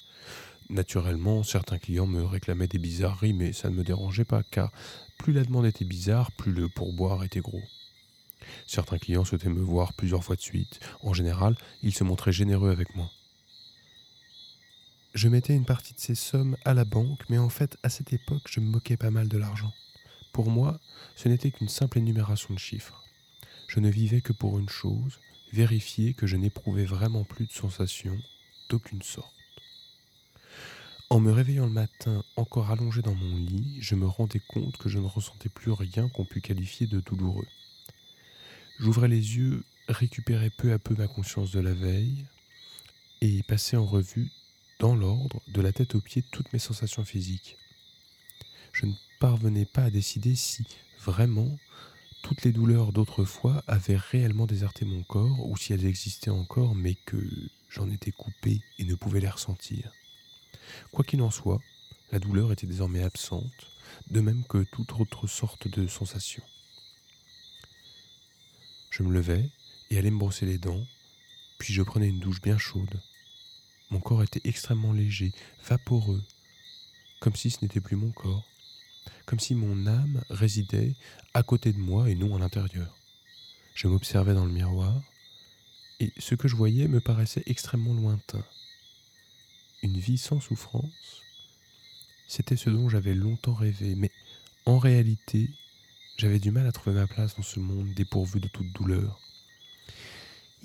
[0.70, 4.72] Naturellement, certains clients me réclamaient des bizarreries, mais ça ne me dérangeait pas, car
[5.18, 7.64] plus la demande était bizarre, plus le pourboire était gros.
[8.68, 10.80] Certains clients souhaitaient me voir plusieurs fois de suite.
[11.02, 13.10] En général, ils se montraient généreux avec moi.
[15.16, 18.12] Je mettais une partie de ces sommes à la banque, mais en fait, à cette
[18.12, 19.74] époque, je me moquais pas mal de l'argent.
[20.34, 20.78] Pour moi,
[21.16, 23.02] ce n'était qu'une simple énumération de chiffres.
[23.70, 25.22] Je ne vivais que pour une chose,
[25.54, 28.18] vérifier que je n'éprouvais vraiment plus de sensations
[28.68, 29.34] d'aucune sorte.
[31.10, 34.90] En me réveillant le matin, encore allongé dans mon lit, je me rendais compte que
[34.90, 37.48] je ne ressentais plus rien qu'on pût qualifier de douloureux.
[38.80, 42.26] J'ouvrais les yeux, récupérais peu à peu ma conscience de la veille,
[43.22, 44.30] et passais en revue
[44.80, 47.58] dans l'ordre, de la tête aux pieds, toutes mes sensations physiques.
[48.74, 50.66] Je ne parvenais pas à décider si,
[51.00, 51.58] vraiment,
[52.22, 56.96] toutes les douleurs d'autrefois avaient réellement déserté mon corps ou si elles existaient encore mais
[56.96, 57.18] que
[57.70, 59.92] j'en étais coupé et ne pouvais les ressentir.
[60.92, 61.62] Quoi qu'il en soit,
[62.12, 63.72] la douleur était désormais absente,
[64.10, 66.44] de même que toute autre sorte de sensation.
[68.90, 69.50] Je me levais
[69.90, 70.84] et allais me brosser les dents,
[71.60, 73.00] puis je prenais une douche bien chaude.
[73.92, 75.32] Mon corps était extrêmement léger,
[75.68, 76.24] vaporeux,
[77.20, 78.44] comme si ce n'était plus mon corps,
[79.26, 80.96] comme si mon âme résidait
[81.34, 82.96] à côté de moi et non à l'intérieur.
[83.76, 85.02] Je m'observais dans le miroir,
[86.00, 88.44] et ce que je voyais me paraissait extrêmement lointain.
[89.84, 91.22] Une vie sans souffrance,
[92.28, 94.12] c'était ce dont j'avais longtemps rêvé, mais
[94.66, 95.50] en réalité,
[96.18, 99.20] j'avais du mal à trouver ma place dans ce monde dépourvu de toute douleur.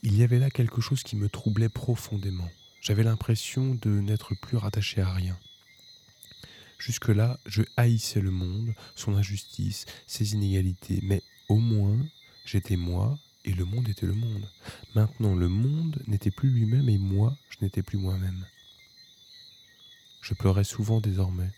[0.02, 2.48] Il y avait là quelque chose qui me troublait profondément.
[2.80, 5.38] J'avais l'impression de n'être plus rattaché à rien.
[6.78, 11.98] Jusque-là, je haïssais le monde, son injustice, ses inégalités, mais au moins,
[12.46, 14.48] j'étais moi et le monde était le monde.
[14.94, 18.46] Maintenant, le monde n'était plus lui-même et moi, je n'étais plus moi-même.
[20.22, 21.50] Je pleurais souvent désormais.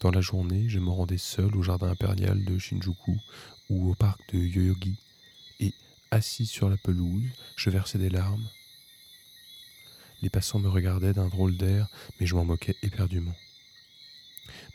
[0.00, 3.16] Dans la journée, je me rendais seul au jardin impérial de Shinjuku
[3.70, 4.96] ou au parc de Yoyogi,
[5.60, 5.72] et,
[6.10, 8.46] assis sur la pelouse, je versais des larmes,
[10.24, 11.86] les passants me regardaient d'un drôle d'air,
[12.18, 13.34] mais je m'en moquais éperdument.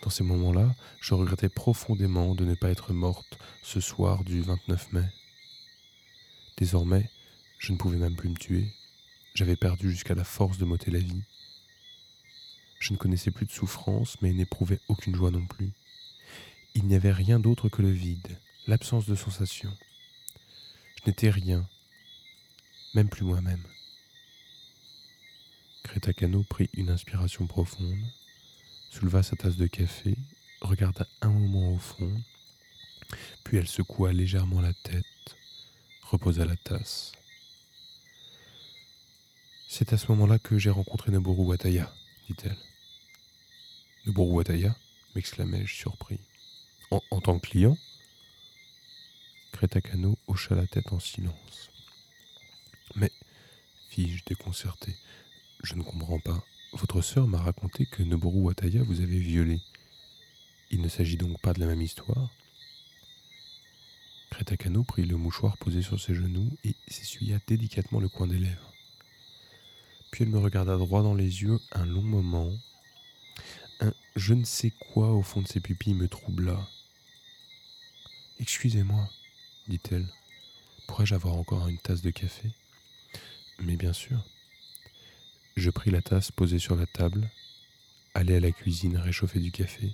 [0.04, 4.94] Dans ces moments-là, je regrettais profondément de ne pas être morte ce soir du 29
[4.94, 5.10] mai.
[6.58, 7.10] Désormais,
[7.58, 8.72] je ne pouvais même plus me tuer.
[9.34, 11.24] J'avais perdu jusqu'à la force de m'ôter la vie.
[12.80, 15.72] Je ne connaissais plus de souffrance, mais n'éprouvais aucune joie non plus.
[16.76, 18.38] Il n'y avait rien d'autre que le vide,
[18.68, 19.76] l'absence de sensation.
[21.02, 21.68] Je n'étais rien,
[22.94, 23.64] même plus moi-même.
[25.90, 28.06] Greta Cano prit une inspiration profonde,
[28.92, 30.16] souleva sa tasse de café,
[30.62, 32.22] regarda un moment au fond,
[33.44, 35.04] puis elle secoua légèrement la tête,
[36.04, 37.12] reposa la tasse.
[39.68, 41.92] C'est à ce moment-là que j'ai rencontré Noboru Wataya,
[42.30, 42.58] dit-elle.
[44.06, 44.76] Noboru Wataya
[45.16, 46.20] m'exclamai-je surpris.
[46.92, 47.78] En, tant que client?
[49.54, 51.72] Greta Kano hocha la tête en silence.
[52.94, 53.12] Mais,
[53.90, 54.96] fis-je déconcerté,
[55.64, 56.44] je ne comprends pas.
[56.74, 59.60] Votre sœur m'a raconté que Noboru Wataya vous avait violé.
[60.72, 62.30] Il ne s'agit donc pas de la même histoire
[64.32, 68.38] Greta Kano prit le mouchoir posé sur ses genoux et s'essuya délicatement le coin des
[68.38, 68.74] lèvres.
[70.12, 72.52] Puis elle me regarda droit dans les yeux un long moment.
[73.82, 76.58] Un je ne sais quoi au fond de ses pupilles me troubla.
[78.40, 79.10] Excusez-moi,
[79.68, 80.08] dit-elle.
[80.88, 82.50] Pourrais-je avoir encore une tasse de café?
[83.60, 84.24] Mais bien sûr.
[85.60, 87.30] Je pris la tasse posée sur la table,
[88.14, 89.92] allai à la cuisine réchauffer du café.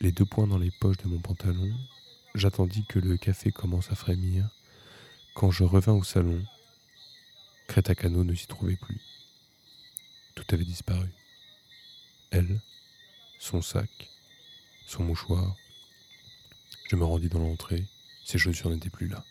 [0.00, 1.72] Les deux poings dans les poches de mon pantalon,
[2.34, 4.48] j'attendis que le café commence à frémir.
[5.36, 6.44] Quand je revins au salon,
[7.68, 9.00] Crétacano ne s'y trouvait plus.
[10.34, 11.08] Tout avait disparu.
[12.32, 12.60] Elle,
[13.38, 14.10] son sac,
[14.88, 15.54] son mouchoir.
[16.88, 17.86] Je me rendis dans l'entrée,
[18.24, 19.24] ses chaussures n'étaient plus là.